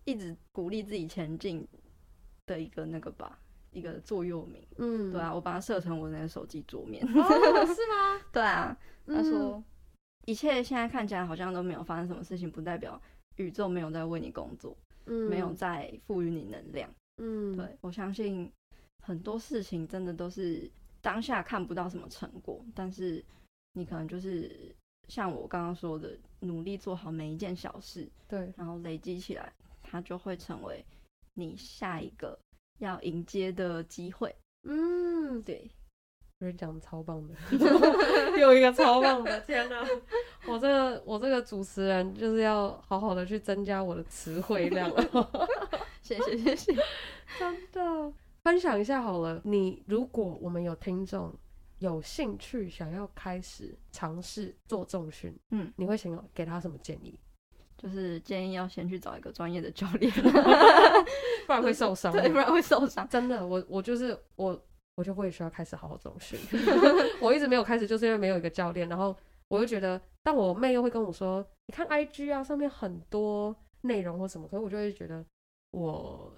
[0.03, 1.65] 一直鼓励自己前进
[2.47, 3.39] 的一个那个吧，
[3.71, 4.61] 一个座右铭。
[4.77, 7.01] 嗯，对啊，我把它设成我那个手机桌面。
[7.05, 8.21] 哦，是吗？
[8.33, 9.63] 对啊，他说、嗯、
[10.25, 13.01] 一切现在看起来好像都没有发生什么事情，不代表
[13.39, 16.89] 宇宙没有在为你工作，嗯，没有在赋予你能量。
[17.17, 18.49] 嗯，对，我相信
[19.01, 20.71] 很多事情真的都是。
[21.01, 23.23] 当下看不到什么成果，但是
[23.71, 24.75] 你可能就是
[25.07, 29.49] 像我刚刚说的，努力做好每一件小事，对，然后累积起来，
[29.81, 30.83] 它就会成为
[31.35, 32.37] 你下一个
[32.79, 34.35] 要迎接的机会。
[34.63, 35.71] 嗯，对，
[36.41, 37.33] 我觉得讲的超棒的，
[38.39, 39.85] 有一个超棒的，天哪！
[40.47, 44.89] 我这个我这个主持人就是要好好的去增加我的词汇量。
[46.01, 46.73] 谢谢谢谢，
[47.37, 48.13] 真的。
[48.41, 51.29] 分享一下好了，你如果我们有听众
[51.79, 57.19] 有兴趣想要开始尝试做重训，嗯，你会想要给他什么建议？
[57.77, 60.09] 就是建议要先去找一个专业的教练，
[61.45, 62.13] 不然会受伤。
[62.13, 63.07] 对，不然会受伤。
[63.09, 64.57] 真的，我我就是我，
[64.99, 66.37] 我就会需要开始好好重训。
[67.21, 68.89] 我一直没有开始，就是因为没有一个教练。
[68.89, 69.15] 然后
[69.47, 75.25] 我就觉得，但我妹又会跟我说，你看 IG 啊，上面很多内容或什么，可是我就会觉得
[75.71, 76.35] 我。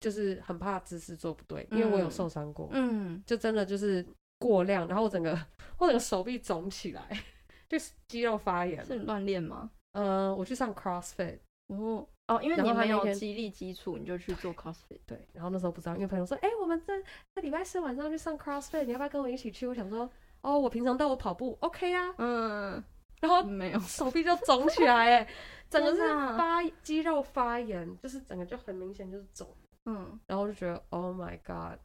[0.00, 4.06] 就是很怕姿势做不对，因为我有受伤过，嗯，就真的就是
[4.38, 5.30] 过量，然后我整个
[5.78, 7.08] 我整个手臂肿起来，
[7.70, 8.84] 就是肌肉发炎。
[8.84, 9.70] 是乱练吗？
[9.92, 11.38] 呃，我去上 CrossFit，
[11.68, 15.00] 哦哦，因为你没有激励基础，你就去做 CrossFit。
[15.06, 16.92] 对，然后那时候不知道，因为朋友说，哎、欸，我们这
[17.34, 19.66] 这礼拜四晚上去上 CrossFit，你要不要跟我一起去？
[19.66, 22.82] 我想说，哦，我平常带我跑步，OK 啊，嗯，
[23.20, 25.28] 然后没有手臂就肿起来，哎，
[25.68, 26.00] 整个是
[26.38, 29.46] 发肌肉发炎，就是整个就很明显就是肿。
[29.84, 31.78] 嗯，然后我就觉得，Oh my God，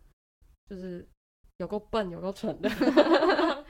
[0.70, 1.06] 就是
[1.58, 2.70] 有够笨，有够蠢的，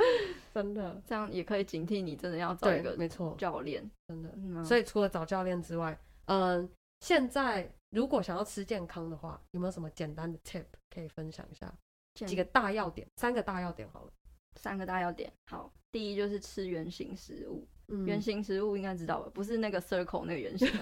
[0.53, 4.29] 真的，这样也可以警惕你，真的要找一个没错教练，真的。
[4.35, 5.97] 嗯、所以除了找教练之外，
[6.29, 6.69] 嗯，
[6.99, 10.63] 现在如果想要吃健康的话，有没有什么简单的 tip
[10.93, 11.73] 可以分享一下？
[12.13, 14.11] 健几个大要点，三个大要点好了。
[14.55, 19.31] 三个大要点，好，第一就是吃原形食物，嗯、原型食物应该知道吧？
[19.33, 20.77] 不是那个 circle 那个原型， 是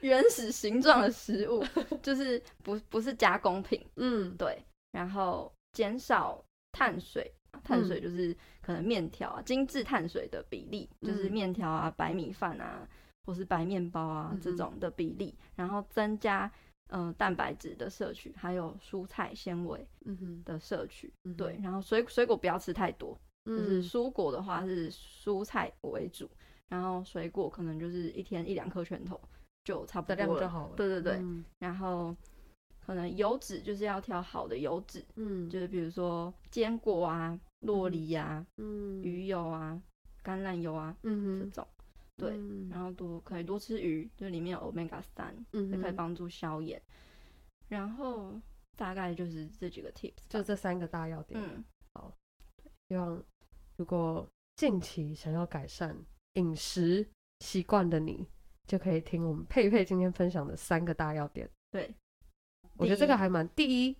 [0.00, 1.64] 原始形状的食物，
[2.02, 3.84] 就是不不是加工品。
[3.96, 4.62] 嗯，对。
[4.90, 12.88] 然后减少碳水，碳水就是可能面条啊，精致碳水的比例，嗯、就是面条啊、白米饭啊，
[13.28, 15.34] 或是白面包啊、嗯、这种的比例。
[15.54, 16.50] 然后增加
[16.88, 19.86] 嗯、呃、蛋白质的摄取，还有蔬菜纤维
[20.46, 21.12] 的摄取。
[21.24, 23.14] 嗯、对，然后水水果不要吃太多，
[23.44, 26.26] 嗯、就是蔬果的话是蔬菜为主，
[26.70, 29.20] 然后水果可能就是一天一两颗拳头
[29.64, 30.76] 就差不多了，就好了。
[30.76, 32.16] 对对对，嗯、然后。
[32.80, 39.78] 可能油脂就是要挑好的油脂，嗯，就是比如说坚果啊、洛梨啊、嗯、鱼油啊、
[40.24, 41.68] 橄榄油啊，嗯这种，
[42.18, 46.80] 对，嗯、然后多可以多吃鱼，就里面有 omega 三，嗯，也可以帮助消炎。
[47.68, 48.38] 然后
[48.76, 51.40] 大概就是这几个 tips，就这三个大要点。
[51.40, 51.64] 嗯，
[51.94, 52.12] 好，
[52.88, 53.22] 希望
[53.76, 55.96] 如果近期想要改善
[56.34, 57.06] 饮食
[57.40, 58.26] 习惯的你，
[58.66, 61.48] 就可以听我们佩佩今天分享的三个大要点。
[61.70, 61.94] 对。
[62.76, 63.96] 我觉得这个还蛮第一，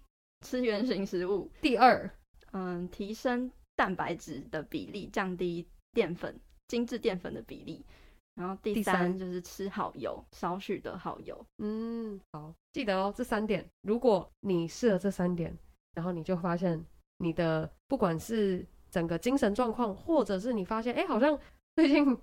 [0.46, 1.50] 吃原型食物。
[1.60, 2.08] 第二，
[2.52, 6.38] 嗯，提升蛋白质的比例，降低淀粉、
[6.68, 7.84] 精致淀粉的比例。
[8.38, 11.44] 然后第三，就是吃好油，少许的好油。
[11.58, 13.68] 嗯，好，记得哦，这三点。
[13.82, 15.56] 如果你试了这三点，
[15.94, 16.82] 然后你就发现
[17.18, 21.38] 你的不管是整个精神状况，或者是你发现，哎，好像
[21.74, 22.16] 最近。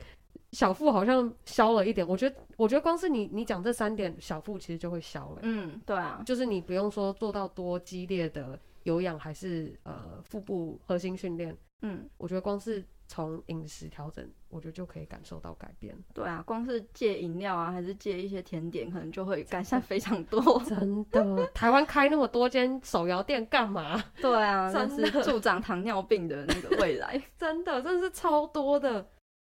[0.51, 5.39] 小腹好像消了一点，我觉得，我觉得光是你你讲这三点，小腹其实就会消了。
[5.41, 11.55] 嗯，对啊，就是你不用说做到多激烈的有氧，还是呃腹部核心训练。
[11.81, 15.95] 嗯，我觉得光是从饮食调整，我觉得就可以感受到改变。
[16.13, 20.41] 对啊，光是戒饮料啊，还是戒一些甜点，可能就会改善非常多。
[20.63, 24.01] 真的，台湾开那么多间手摇店干嘛？
[24.21, 27.21] 对啊， 真是助长糖尿病的那个未来。
[27.38, 29.05] 真的，真的是超多的。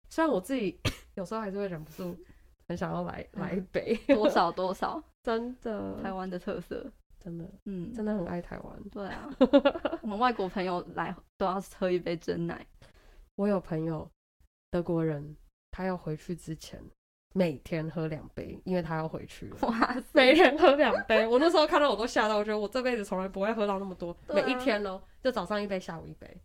[0.10, 0.80] 虽然我自己
[1.16, 2.16] 有时候还是会忍不住
[2.68, 6.86] 很想要来来一杯，多少多少，真的台湾的特色，
[7.28, 8.84] 真的，嗯，真的很爱台湾。
[8.90, 9.30] 对啊，
[10.02, 12.66] 我们外国朋友来都要喝一杯真奶。
[13.36, 14.10] 我有朋友
[14.72, 15.36] 德国人，
[15.72, 16.82] 他要回去之前
[17.34, 19.58] 每天喝两杯，因为他要回去了。
[19.68, 26.42] 哇塞，每天喝两杯，我那时候看到我都吓到，我觉得我这辈子从来不会喝到那么多，啊、每一天哦，就早上一杯，下午一杯。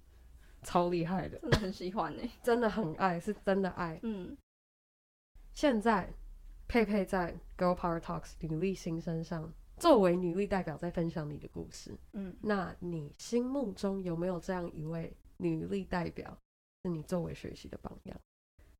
[0.65, 4.01] 超厉害的，真的很喜欢呢，真的很爱，是真的爱。
[4.03, 4.37] 嗯，
[5.53, 6.13] 现在
[6.67, 9.53] 佩佩在 Girl Power Talks 女力新身上，
[9.83, 11.91] 作为女力代表在分享你的故事。
[12.13, 16.39] 嗯，那你心目中有没有这样一位女力代表，
[16.85, 18.17] 是你作为学习的榜样？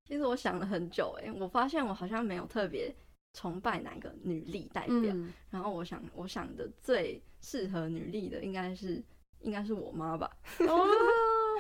[0.05, 2.95] 其实我想了很久，哎，我发现我好像没有特别
[3.33, 5.13] 崇拜哪个女力代表。
[5.13, 9.03] 嗯，然后我想，我想的最适合女力的应该是，
[9.41, 10.31] 应该是我妈吧。
[10.69, 10.87] 哦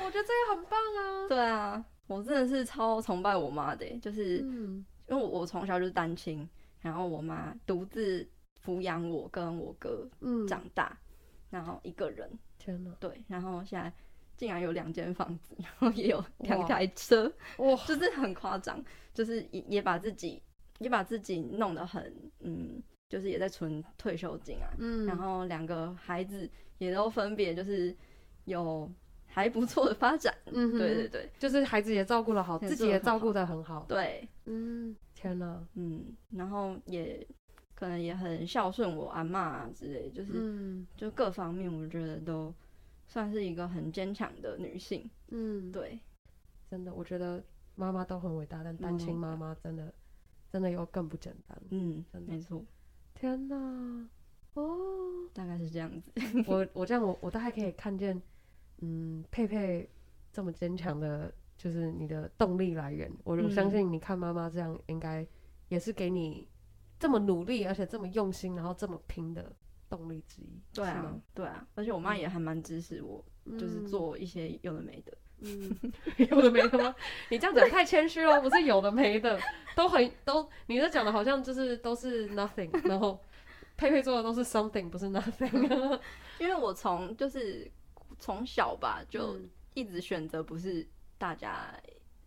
[0.05, 1.29] 我觉得这个很棒啊！
[1.29, 6.49] 对啊，我真的是超崇拜我妈的，就是嗯因为我我从小就是单亲，
[6.81, 8.25] 然后我妈独自
[8.65, 10.09] 抚养我跟我哥
[10.49, 10.97] 长大，
[11.51, 13.93] 然后一个人，天哪，对，然后现在
[14.37, 18.83] 竟然有两间房子，然后也有两台车，哇，就是很夸张，
[19.13, 20.43] 就是也也把自己
[20.79, 26.49] 也把自己弄得很嗯，就是也在存退休金啊，嗯，然后两个孩子
[26.79, 27.95] 也都分别就是
[28.45, 28.91] 有。
[29.35, 37.27] 还不错的发展，嗯，对对对，就是孩子也照顾得好，自己也照顾的很好，对，嗯，天哪，嗯，然后也
[37.83, 42.55] 可能也很孝顺我阿妈啊之类，就是，嗯，就各方面我觉得都
[43.09, 45.99] 算是一个很坚强的女性，嗯，对，
[46.71, 47.43] 真的，我觉得
[47.75, 49.93] 妈妈都很伟大，但单亲妈妈真的、嗯、
[50.49, 52.33] 真的又更不简单，嗯，真的。
[52.33, 52.65] 没错，
[53.15, 54.09] 天哪，
[54.55, 56.13] 哦，大概是这样子，
[56.47, 58.23] 我我这样我我大概可以看见。
[58.85, 59.91] 嗯，佩佩
[60.33, 63.11] 这么坚强的，就是你的动力来源。
[63.25, 65.27] 我就相信，你看妈妈这样，应该
[65.69, 66.49] 也是给你
[67.03, 69.55] 这么努力，而且这么用心，然后这么拼的
[69.89, 70.63] 动力之一。
[70.73, 75.13] 对啊，对啊，而且我妈也还蛮支持我，嗯、就是做一些有的没的。
[75.41, 75.77] 嗯，
[76.31, 76.95] 有的没的吗？
[77.31, 79.39] 你这样讲太谦虚了，不是有的没的，
[79.75, 83.21] 都很都，你这讲的好像就是都是 nothing，然后
[83.77, 86.01] 佩佩做的都是 something，不是 nothing。
[86.39, 87.71] 因为我从就是。
[88.19, 89.37] 从小吧，就
[89.75, 90.87] 一直选择不是
[91.19, 91.75] 大家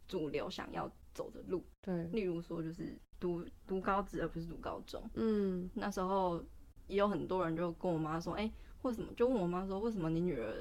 [0.10, 1.64] 主流想要走的路。
[1.82, 5.02] 对，例如说就是读读高职，而不是读高中。
[5.16, 6.44] 嗯，那时候
[6.88, 8.52] 也有很多人就跟我妈说：“哎、欸，
[8.84, 10.54] 为什么？”就问我妈说：“为什么你女儿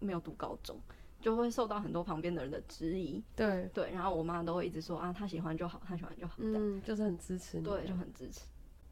[0.00, 0.76] 没有读高中？”
[1.20, 3.22] 就会受到很多旁边的人的质疑。
[3.36, 7.64] 对对，然后我妈都会一直说：“啊，她喜欢就好，她喜欢就好。”嗯，就是很支持你。
[7.64, 8.40] 对，就很支持。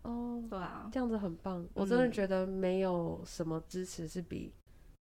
[0.03, 1.67] 哦，对啊，这样子很棒。
[1.75, 4.53] 我真的觉得没有什么支持是比。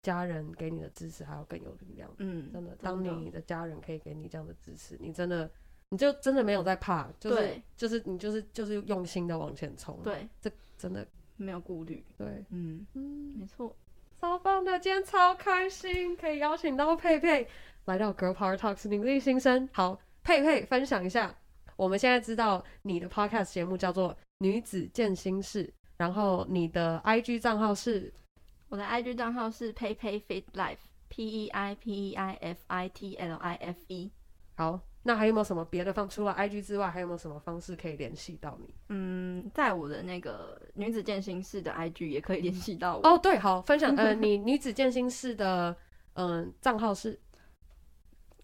[0.04, 5.52] 家人给你的支持还要更有力量，嗯，真的，当你的家人可以给你这样的支持，你真的
[5.90, 11.08] 你就真的没有在怕，就是对就是你就是就是用心的往前冲，对，这真的
[11.38, 13.74] 没有顾虑，对，嗯嗯，没错，
[14.20, 17.48] 超棒的，今天超开心，可以邀请到佩佩
[17.86, 19.70] 来到 Girl Power Talks 女力新生。
[19.72, 21.34] 好，佩佩分享一下，
[21.78, 28.14] 我们现在知道你的 Podcast 节目叫做女子健心室，然后你的 IG 账号是，
[28.68, 33.80] 我的 IG 账号是佩佩 Fit Life，P E I P E I F I T L I F
[33.88, 34.12] E。
[34.58, 34.82] 好。
[35.08, 36.06] 那还有没有什么别的方？
[36.10, 38.76] 除了 IG 之外，还有没有什么方式可以联系到你？
[38.90, 43.08] 嗯，在我的那个女子健心室的 IG 也可以联系到我。
[43.08, 43.96] 哦，对，好，分享。
[43.96, 45.74] 呃， 你女子健心室的
[46.16, 47.18] 嗯账号是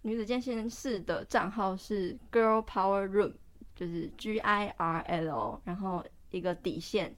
[0.04, 3.34] 女子健心室的账号是 Girl Power Room，
[3.76, 6.02] 就是 G I R L，然后
[6.32, 7.14] 一个底线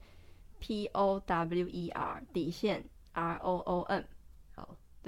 [0.58, 4.04] P O W E R 底线 R O O N。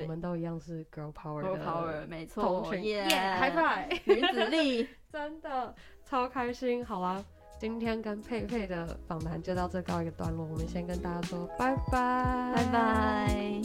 [0.02, 5.74] 我们都一样是 girl power 的 girl power，没错，耶，high five， 女子力，真的
[6.04, 6.84] 超开心。
[6.84, 7.24] 好啦，
[7.58, 13.60] 今天跟佩佩的访谈就到这告一个段落，我们先跟大家说拜拜，拜拜。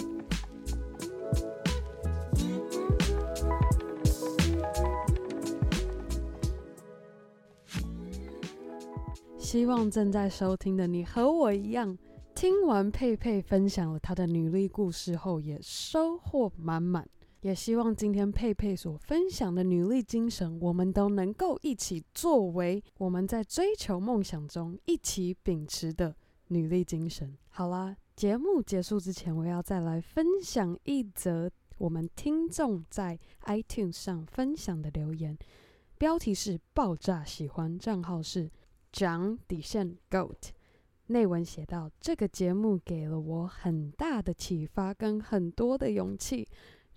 [9.38, 11.96] 希望正在收听的你和我一样。
[12.44, 17.10] 听完佩佩分享了她的女力故事后，也收获满满。
[17.40, 26.14] 也希望今天佩佩所分享的女力精神，我们都能够一起作为我们在追求梦想中一起秉持的
[26.50, 27.34] 女力精神。
[27.48, 35.38] 好啦，节目结束之前，我要再来分享一则我们听众在 iTunes 上分享的留言，
[35.98, 38.52] 标题是“爆炸喜欢”，账号是
[38.92, 40.50] 长底线 Goat。
[41.08, 46.48] 内文写道：“这个节目给了我很大的启发跟很多的勇气，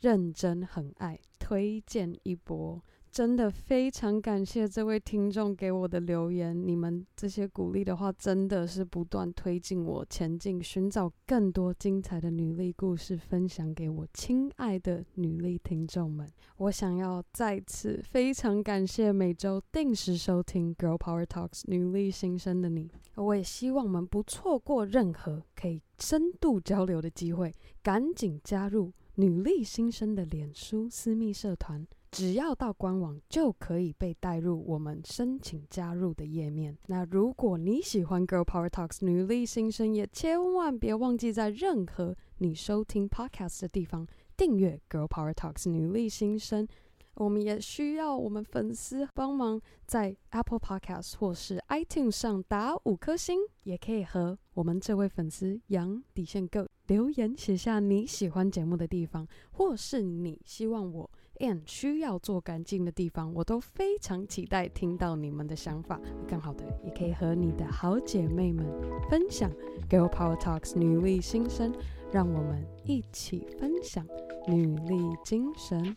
[0.01, 2.83] 认真很爱，推荐一波。”
[3.17, 16.29] 真的非常感谢这位听众给我的留言，你们这些鼓励的话，真的是不断推进我前进，寻找更多精彩的女力故事，分享给我亲爱的女力听众们。
[16.59, 31.87] 我想要再次非常感谢每周定时收听《Girl Power Talks》女力新生的你，我也希望我们不错过任何可以深度交流的机会，赶紧加入女力新生的脸书私密社团。
[32.11, 36.77] 只要到官网就可以被带入我们申请加入的页面。
[36.87, 46.67] 那如果你喜欢 Girl Power Talks 女力新生，也千万别忘记在任何你收听 Podcast 的地方订阅 Girl Power Talks 女力新生。
[47.15, 61.11] 我们也需要我们粉丝帮忙在 Apple Podcast 或是 iTunes 上打五颗星，也可以和我们这位粉丝杨底线 Go 留言，写下你喜欢节目的地方，或是你希望我。
[61.39, 66.01] And 需要做干净的地方，我都非常期待听到你们的想法。
[66.29, 68.65] 更好的，也可以和你的好姐妹们
[69.11, 69.51] 分享
[69.89, 71.73] Girl Power Talks 女力新生，
[72.13, 74.07] 让我们一起分享
[74.47, 75.95] 女力精神。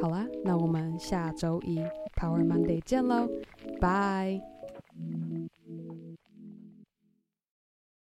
[0.00, 1.78] 好啦，那我们下周一
[2.14, 3.28] Power Monday 见喽，
[3.80, 4.40] 拜。